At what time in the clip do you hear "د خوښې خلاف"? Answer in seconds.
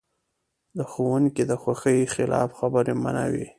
1.49-2.49